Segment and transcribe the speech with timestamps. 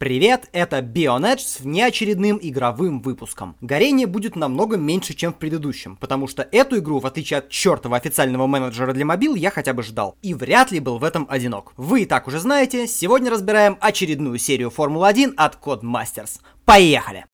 [0.00, 3.54] Привет, это Bionedge с внеочередным игровым выпуском.
[3.60, 7.98] Горение будет намного меньше, чем в предыдущем, потому что эту игру, в отличие от чертова
[7.98, 10.16] официального менеджера для мобил, я хотя бы ждал.
[10.22, 11.74] И вряд ли был в этом одинок.
[11.76, 16.40] Вы и так уже знаете, сегодня разбираем очередную серию Формулы-1 от Codemasters.
[16.64, 17.26] Поехали!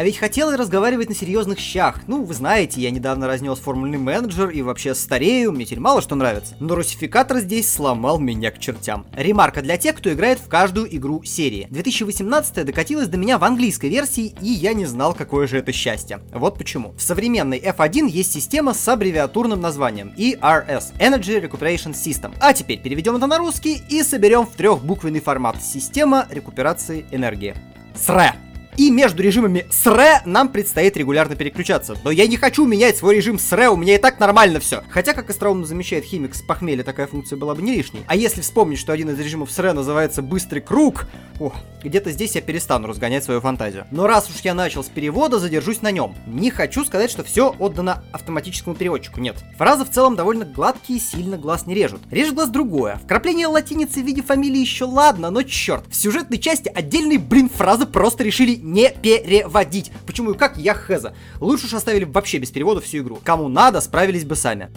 [0.00, 2.00] А ведь хотел разговаривать на серьезных щах.
[2.06, 6.14] Ну, вы знаете, я недавно разнес формульный менеджер и вообще старею, мне теперь мало что
[6.14, 6.54] нравится.
[6.58, 9.04] Но русификатор здесь сломал меня к чертям.
[9.12, 11.66] Ремарка для тех, кто играет в каждую игру серии.
[11.68, 16.20] 2018 докатилась до меня в английской версии, и я не знал, какое же это счастье.
[16.32, 16.94] Вот почему.
[16.96, 22.32] В современной F1 есть система с аббревиатурным названием ERS– Energy Recuperation System.
[22.40, 25.62] А теперь переведем это на русский и соберем в трехбуквенный формат.
[25.62, 27.54] Система рекуперации энергии.
[27.94, 28.49] СРЭ.
[28.76, 31.96] И между режимами СРЭ нам предстоит регулярно переключаться.
[32.04, 34.82] Но я не хочу менять свой режим СРЭ, у меня и так нормально все.
[34.88, 38.04] Хотя, как остроумно замечает химик с похмелья, такая функция была бы не лишней.
[38.06, 41.06] А если вспомнить, что один из режимов СРЭ называется «быстрый круг»,
[41.38, 43.86] ох, где-то здесь я перестану разгонять свою фантазию.
[43.90, 46.14] Но раз уж я начал с перевода, задержусь на нем.
[46.26, 49.36] Не хочу сказать, что все отдано автоматическому переводчику, нет.
[49.56, 52.00] Фразы в целом довольно гладкие, сильно глаз не режут.
[52.10, 53.00] Режет глаз другое.
[53.04, 55.84] Вкрапление латиницы в виде фамилии еще ладно, но черт.
[55.88, 59.90] В сюжетной части отдельные, блин, фразы просто решили не переводить.
[60.06, 61.14] Почему и как, я хеза.
[61.40, 63.18] Лучше уж оставили вообще без перевода всю игру.
[63.24, 64.70] Кому надо, справились бы сами.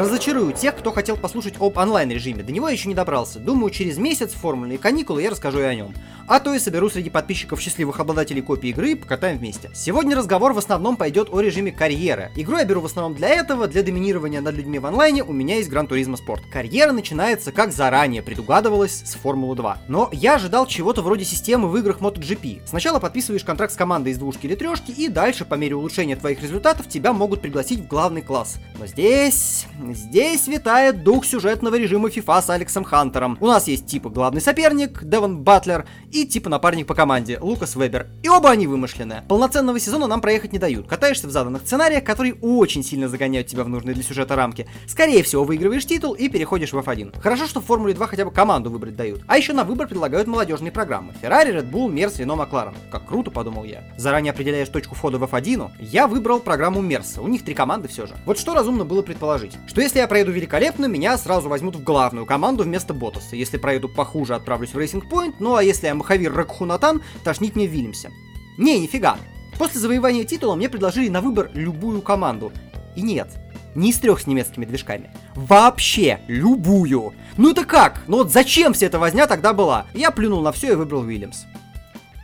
[0.00, 2.42] Разочарую тех, кто хотел послушать об онлайн-режиме.
[2.42, 3.38] До него я еще не добрался.
[3.38, 5.92] Думаю, через месяц, формульные каникулы, я расскажу и о нем.
[6.30, 9.68] А то и соберу среди подписчиков счастливых обладателей копии игры и покатаем вместе.
[9.74, 12.30] Сегодня разговор в основном пойдет о режиме карьеры.
[12.36, 15.56] Игру я беру в основном для этого, для доминирования над людьми в онлайне у меня
[15.56, 16.42] есть Gran Turismo Sport.
[16.48, 19.78] Карьера начинается, как заранее предугадывалось, с Формулы 2.
[19.88, 22.60] Но я ожидал чего-то вроде системы в играх MotoGP.
[22.64, 26.40] Сначала подписываешь контракт с командой из двушки или трешки, и дальше, по мере улучшения твоих
[26.40, 28.58] результатов, тебя могут пригласить в главный класс.
[28.78, 29.66] Но здесь...
[29.88, 33.36] Здесь витает дух сюжетного режима FIFA с Алексом Хантером.
[33.40, 38.08] У нас есть типа главный соперник, Девон Батлер, и типа напарник по команде, Лукас Вебер.
[38.22, 39.24] И оба они вымышленные.
[39.28, 40.86] Полноценного сезона нам проехать не дают.
[40.86, 44.66] Катаешься в заданных сценариях, которые очень сильно загоняют тебя в нужные для сюжета рамки.
[44.86, 47.20] Скорее всего, выигрываешь титул и переходишь в F1.
[47.20, 49.22] Хорошо, что в Формуле 2 хотя бы команду выбрать дают.
[49.26, 51.14] А еще на выбор предлагают молодежные программы.
[51.20, 52.74] Феррари, Red Bull, Мерс, Рено, Макларен.
[52.90, 53.84] Как круто, подумал я.
[53.96, 57.22] Заранее определяешь точку входа в F1, я выбрал программу Мерса.
[57.22, 58.14] У них три команды все же.
[58.26, 59.52] Вот что разумно было предположить.
[59.66, 63.36] Что если я проеду великолепно, меня сразу возьмут в главную команду вместо Ботаса.
[63.36, 65.34] Если проеду похуже, отправлюсь в Racing Point.
[65.38, 68.10] Ну а если я маховир Ракхунатан, тошнить мне в Вильямсе.
[68.58, 69.16] Не, нифига.
[69.58, 72.50] После завоевания титула мне предложили на выбор любую команду.
[72.96, 73.28] И нет,
[73.76, 75.10] не из трех с немецкими движками.
[75.36, 77.12] Вообще, любую.
[77.36, 78.02] Ну это как?
[78.08, 79.86] Ну вот зачем вся эта возня тогда была?
[79.94, 81.44] Я плюнул на все и выбрал Уильямс.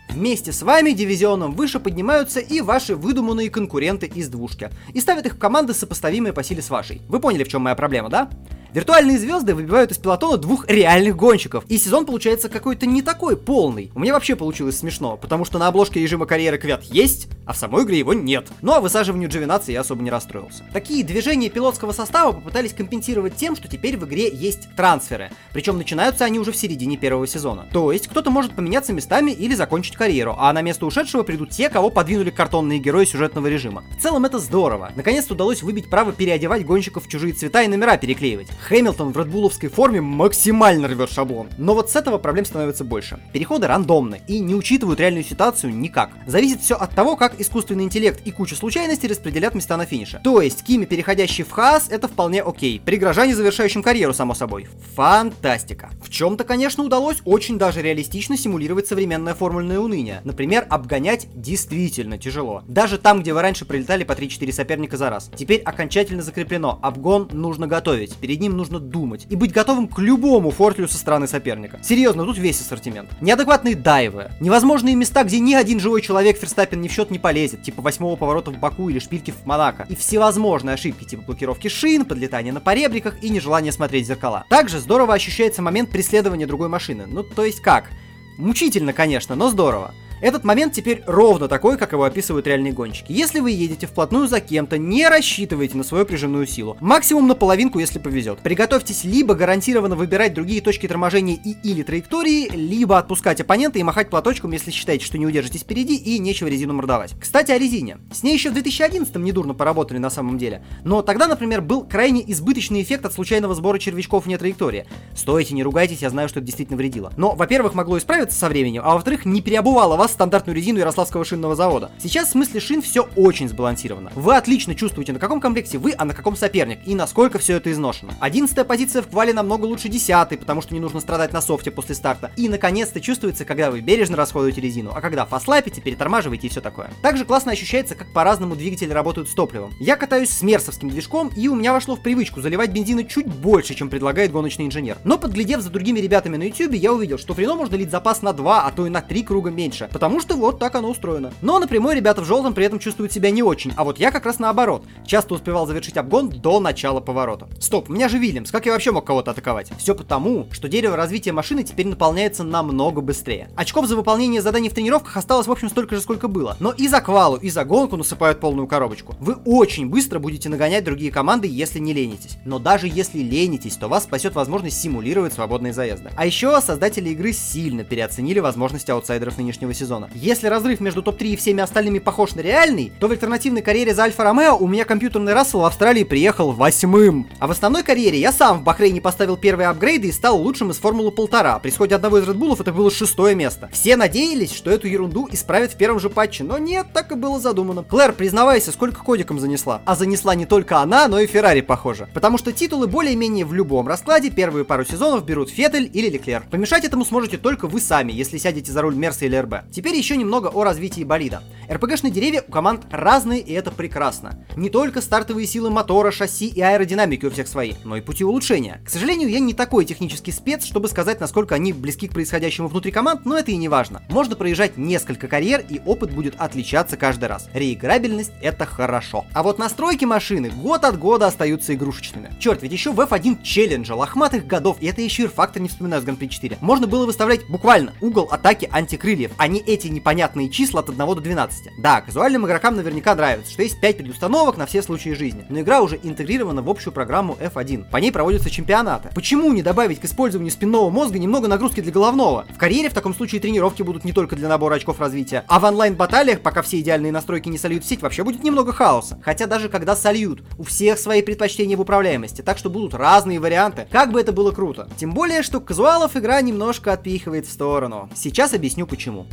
[0.09, 4.71] Вместе с вами дивизионом выше поднимаются и ваши выдуманные конкуренты из двушки.
[4.95, 7.03] И ставят их в команды, сопоставимые по силе с вашей.
[7.07, 8.31] Вы поняли, в чем моя проблема, да?
[8.77, 13.91] Виртуальные звезды выбивают из пилотона двух реальных гонщиков, и сезон получается какой-то не такой полный.
[13.95, 17.57] У меня вообще получилось смешно, потому что на обложке режима карьеры Квят есть, а в
[17.57, 18.49] самой игре его нет.
[18.61, 20.63] Ну а высаживанию Джовинации я особо не расстроился.
[20.75, 26.27] Такие движения пилотского состава попытались компенсировать тем, что теперь в игре есть трансферы, причем начинаются
[26.27, 27.67] они уже в середине первого сезона.
[27.73, 31.71] То есть кто-то может поменяться местами или закончить карьеру, а на место ушедшего придут те,
[31.71, 33.85] кого подвинули картонные герои сюжетного режима.
[33.99, 34.93] В целом это здорово.
[34.95, 38.49] Наконец-то удалось выбить право переодевать гонщиков в чужие цвета и номера переклеивать.
[38.67, 41.47] Хэмилтон в редбуловской форме максимально рвет шаблон.
[41.57, 43.21] Но вот с этого проблем становится больше.
[43.33, 46.11] Переходы рандомны и не учитывают реальную ситуацию никак.
[46.27, 50.21] Зависит все от того, как искусственный интеллект и куча случайностей распределят места на финише.
[50.25, 52.83] То есть, Кими, переходящий в хаос, это вполне окей.
[52.85, 54.67] При горожане, завершающем карьеру, само собой.
[54.97, 55.91] Фантастика.
[56.03, 60.23] В чем-то, конечно, удалось очень даже реалистично симулировать современное формульное уныние.
[60.25, 62.65] Например, обгонять действительно тяжело.
[62.67, 65.31] Даже там, где вы раньше прилетали по 3-4 соперника за раз.
[65.37, 66.81] Теперь окончательно закреплено.
[66.83, 68.17] Обгон нужно готовить.
[68.17, 71.79] Перед ним нужно думать и быть готовым к любому фортлю со стороны соперника.
[71.83, 73.11] Серьезно, тут весь ассортимент.
[73.21, 77.63] Неадекватные дайвы, невозможные места, где ни один живой человек Ферстаппин ни в счет не полезет,
[77.63, 82.05] типа восьмого поворота в Баку или шпильки в Монако, и всевозможные ошибки, типа блокировки шин,
[82.05, 84.45] подлетания на поребриках и нежелание смотреть в зеркала.
[84.51, 87.07] Также здорово ощущается момент преследования другой машины.
[87.07, 87.91] Ну, то есть как?
[88.39, 89.95] Мучительно, конечно, но здорово.
[90.23, 93.13] Этот момент теперь ровно такой, как его описывают реальные гонщики.
[93.13, 96.79] Если вы едете вплотную за кем-то, не рассчитывайте на свою прижимную силу.
[96.81, 98.39] Максимум на половинку, если повезет.
[98.39, 104.09] Приготовьтесь либо гарантированно выбирать другие точки торможения и или траектории, либо отпускать оппонента и махать
[104.09, 107.15] платочком, если считаете, что не удержитесь впереди и нечего резину мордовать.
[107.21, 107.99] Кстати, о резине.
[108.11, 110.65] С ней еще в 2011-м недурно поработали на самом деле.
[110.83, 114.87] Но тогда, например, был крайне избыточный эффект от случайного сбора червячков вне траектории.
[115.15, 117.13] Стойте, не ругайтесь, я знаю, что это действительно вредило.
[117.19, 121.25] Но, во-первых, могло исправиться со временем, а во-вторых, не переобувало вас вас стандартную резину Ярославского
[121.25, 121.91] шинного завода.
[121.99, 124.13] Сейчас в смысле шин все очень сбалансировано.
[124.15, 127.73] Вы отлично чувствуете, на каком комплекте вы, а на каком соперник, и насколько все это
[127.73, 128.15] изношено.
[128.21, 131.97] Одиннадцатая позиция в квале намного лучше десятой, потому что не нужно страдать на софте после
[131.97, 132.31] старта.
[132.37, 136.91] И наконец-то чувствуется, когда вы бережно расходуете резину, а когда фаслапите, перетормаживаете и все такое.
[137.03, 139.75] Также классно ощущается, как по-разному двигатели работают с топливом.
[139.81, 143.75] Я катаюсь с мерсовским движком, и у меня вошло в привычку заливать бензина чуть больше,
[143.75, 144.99] чем предлагает гоночный инженер.
[145.03, 148.23] Но подглядев за другими ребятами на YouTube, я увидел, что в Рено можно лить запас
[148.23, 151.33] на 2, а то и на 3 круга меньше, потому что вот так оно устроено.
[151.41, 154.27] Но напрямую ребята в желтом при этом чувствуют себя не очень, а вот я как
[154.27, 154.85] раз наоборот.
[155.07, 157.49] Часто успевал завершить обгон до начала поворота.
[157.59, 159.71] Стоп, у меня же Вильямс, как я вообще мог кого-то атаковать?
[159.79, 163.49] Все потому, что дерево развития машины теперь наполняется намного быстрее.
[163.57, 166.59] Очков за выполнение заданий в тренировках осталось в общем столько же, сколько было.
[166.61, 169.15] Но и за квалу, и за гонку насыпают полную коробочку.
[169.19, 172.37] Вы очень быстро будете нагонять другие команды, если не ленитесь.
[172.45, 176.11] Но даже если ленитесь, то вас спасет возможность симулировать свободные заезды.
[176.15, 179.86] А еще создатели игры сильно переоценили возможности аутсайдеров нынешнего сезона.
[180.15, 184.03] Если разрыв между топ-3 и всеми остальными похож на реальный, то в альтернативной карьере за
[184.03, 187.29] Альфа Ромео у меня компьютерный Рассел в Австралии приехал восьмым.
[187.39, 190.77] А в основной карьере я сам в Бахрейне поставил первые апгрейды и стал лучшим из
[190.77, 191.59] Формулы полтора.
[191.59, 193.69] При сходе одного из Редбулов это было шестое место.
[193.73, 197.41] Все надеялись, что эту ерунду исправят в первом же патче, но нет, так и было
[197.41, 197.83] задумано.
[197.83, 199.83] Клэр, признавайся, сколько кодиком занесла?
[199.85, 202.09] А занесла не только она, но и Феррари, похоже.
[202.15, 206.45] Потому что титулы более-менее в любом раскладе первые пару сезонов берут Феттель или Леклер.
[206.51, 209.71] Помешать этому сможете только вы сами, если сядете за руль Мерса или РБ.
[209.77, 211.43] Теперь еще немного о развитии болида.
[211.71, 214.43] РПГшные деревья у команд разные, и это прекрасно.
[214.57, 218.81] Не только стартовые силы мотора, шасси и аэродинамики у всех свои, но и пути улучшения.
[218.87, 222.91] К сожалению, я не такой технический спец, чтобы сказать, насколько они близки к происходящему внутри
[222.91, 224.03] команд, но это и не важно.
[224.09, 227.51] Можно проезжать несколько карьер, и опыт будет отличаться каждый раз.
[227.53, 229.27] Реиграбельность— это хорошо.
[229.35, 232.33] А вот настройки машины год от года остаются игрушечными.
[232.41, 236.01] Черт, ведь еще в F1 челленджа лохматых годов, и это еще и фактор не вспоминаю
[236.01, 240.81] с Гран-при 4, можно было выставлять буквально угол атаки антикрыльев, а не эти непонятные числа
[240.81, 241.69] от 1 до 12.
[241.79, 245.81] Да, казуальным игрокам наверняка нравится, что есть 5 предустановок на все случаи жизни, но игра
[245.83, 247.91] уже интегрирована в общую программу F1.
[247.91, 249.11] По ней проводятся чемпионаты.
[249.15, 252.47] Почему не добавить к использованию спинного мозга немного нагрузки для головного?
[252.55, 255.65] В карьере в таком случае тренировки будут не только для набора очков развития, а в
[255.65, 259.19] онлайн-баталиях, пока все идеальные настройки не сольют в сеть, вообще будет немного хаоса.
[259.23, 263.87] Хотя даже когда сольют, у всех свои предпочтения в управляемости, так что будут разные варианты,
[263.91, 264.89] как бы это было круто.
[264.97, 268.09] Тем более, что казуалов игра немножко отпихивает в сторону.
[268.15, 269.27] Сейчас объясню почему.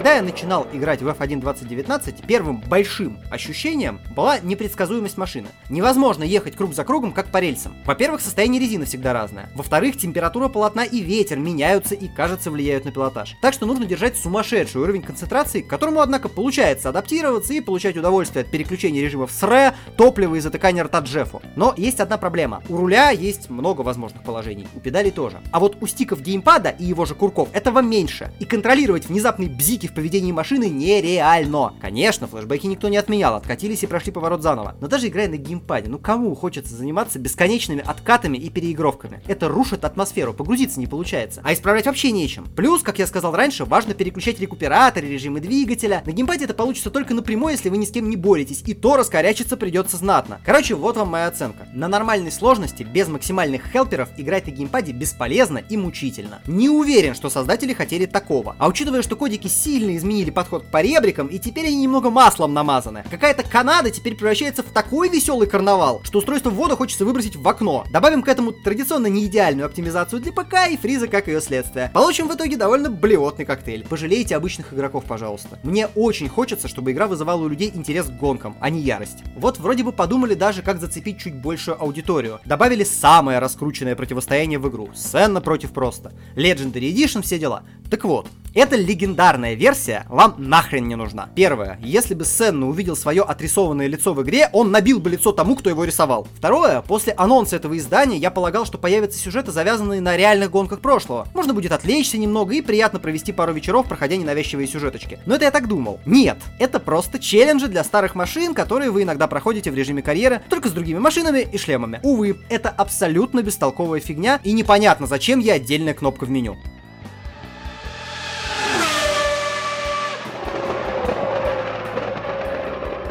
[0.00, 5.48] Когда я начинал играть в F1 2019, первым большим ощущением была непредсказуемость машины.
[5.68, 7.76] Невозможно ехать круг за кругом, как по рельсам.
[7.84, 9.50] Во-первых, состояние резины всегда разное.
[9.54, 13.36] Во-вторых, температура полотна и ветер меняются и, кажется, влияют на пилотаж.
[13.42, 18.46] Так что нужно держать сумасшедший уровень концентрации, к которому, однако, получается адаптироваться и получать удовольствие
[18.46, 21.42] от переключения режимов с ре, топлива и затыкания рта Джеффу.
[21.56, 22.62] Но есть одна проблема.
[22.70, 25.42] У руля есть много возможных положений, у педалей тоже.
[25.52, 28.32] А вот у стиков геймпада и его же курков этого меньше.
[28.38, 31.74] И контролировать внезапный бзик в поведении машины нереально.
[31.80, 34.76] Конечно, флешбеки никто не отменял, откатились и прошли поворот заново.
[34.80, 39.22] Но даже играя на геймпаде, ну кому хочется заниматься бесконечными откатами и переигровками?
[39.26, 41.40] Это рушит атмосферу, погрузиться не получается.
[41.44, 42.46] А исправлять вообще нечем.
[42.56, 46.02] Плюс, как я сказал раньше, важно переключать рекуператоры, режимы двигателя.
[46.06, 48.96] На геймпаде это получится только напрямую, если вы ни с кем не боретесь, и то
[48.96, 50.40] раскорячиться придется знатно.
[50.44, 51.66] Короче, вот вам моя оценка.
[51.74, 56.40] На нормальной сложности, без максимальных хелперов, играть на геймпаде бесполезно и мучительно.
[56.46, 58.56] Не уверен, что создатели хотели такого.
[58.58, 59.48] А учитывая, что кодики
[59.80, 63.02] сильно изменили подход к поребрикам, и теперь они немного маслом намазаны.
[63.10, 67.86] Какая-то Канада теперь превращается в такой веселый карнавал, что устройство ввода хочется выбросить в окно.
[67.90, 71.90] Добавим к этому традиционно не идеальную оптимизацию для ПК и фриза как ее следствие.
[71.94, 73.86] Получим в итоге довольно блевотный коктейль.
[73.88, 75.58] Пожалейте обычных игроков, пожалуйста.
[75.62, 79.24] Мне очень хочется, чтобы игра вызывала у людей интерес к гонкам, а не ярость.
[79.34, 82.40] Вот вроде бы подумали даже, как зацепить чуть большую аудиторию.
[82.44, 84.90] Добавили самое раскрученное противостояние в игру.
[84.94, 86.12] Сцена против просто.
[86.36, 87.62] Legendary Edition, все дела.
[87.90, 89.69] Так вот, эта легендарная версия
[90.08, 91.28] вам нахрен не нужна.
[91.34, 91.78] Первое.
[91.82, 95.70] Если бы Сенна увидел свое отрисованное лицо в игре, он набил бы лицо тому, кто
[95.70, 96.26] его рисовал.
[96.36, 96.82] Второе.
[96.82, 101.28] После анонса этого издания я полагал, что появятся сюжеты, завязанные на реальных гонках прошлого.
[101.34, 105.18] Можно будет отвлечься немного и приятно провести пару вечеров, проходя ненавязчивые сюжеточки.
[105.26, 106.00] Но это я так думал.
[106.06, 106.38] Нет.
[106.58, 110.72] Это просто челленджи для старых машин, которые вы иногда проходите в режиме карьеры, только с
[110.72, 112.00] другими машинами и шлемами.
[112.02, 116.56] Увы, это абсолютно бестолковая фигня, и непонятно, зачем ей отдельная кнопка в меню.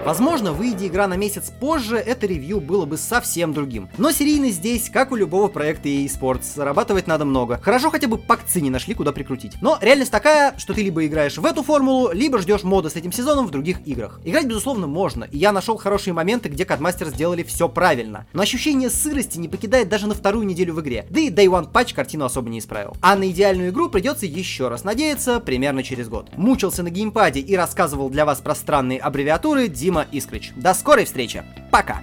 [0.09, 3.89] Возможно, выйдя игра на месяц позже, это ревью было бы совсем другим.
[3.99, 7.59] Но серийность здесь, как у любого проекта EA Sports, зарабатывать надо много.
[7.61, 9.61] Хорошо хотя бы пакцы не нашли, куда прикрутить.
[9.61, 13.11] Но реальность такая, что ты либо играешь в эту формулу, либо ждешь мода с этим
[13.11, 14.19] сезоном в других играх.
[14.23, 18.25] Играть, безусловно, можно, и я нашел хорошие моменты, где Кадмастер сделали все правильно.
[18.33, 21.05] Но ощущение сырости не покидает даже на вторую неделю в игре.
[21.11, 22.97] Да и Day One Patch картину особо не исправил.
[23.01, 26.35] А на идеальную игру придется еще раз надеяться примерно через год.
[26.35, 29.67] Мучился на геймпаде и рассказывал для вас про странные аббревиатуры
[29.99, 30.51] Дима Искрич.
[30.55, 31.43] До скорой встречи.
[31.71, 32.01] Пока.